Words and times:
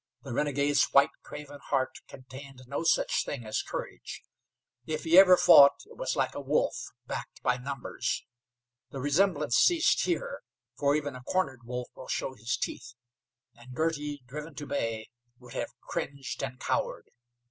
The 0.23 0.33
renegade's 0.33 0.85
white, 0.85 1.11
craven 1.21 1.59
heart 1.65 1.99
contained 2.07 2.63
no 2.65 2.83
such 2.83 3.23
thing 3.23 3.45
as 3.45 3.61
courage. 3.61 4.23
If 4.87 5.03
he 5.03 5.15
ever 5.19 5.37
fought 5.37 5.75
it 5.85 5.95
was 5.95 6.15
like 6.15 6.33
a 6.33 6.41
wolf, 6.41 6.73
backed 7.05 7.43
by 7.43 7.57
numbers. 7.57 8.25
The 8.89 8.99
resemblance 8.99 9.57
ceased 9.57 10.01
here, 10.05 10.41
for 10.75 10.95
even 10.95 11.15
a 11.15 11.21
cornered 11.23 11.65
wolf 11.65 11.89
will 11.95 12.07
show 12.07 12.33
his 12.33 12.57
teeth, 12.57 12.95
and 13.55 13.75
Girty, 13.75 14.23
driven 14.25 14.55
to 14.55 14.65
bay, 14.65 15.11
would 15.37 15.53
have 15.53 15.69
cringed 15.85 16.41
and 16.41 16.59
cowered. 16.59 17.11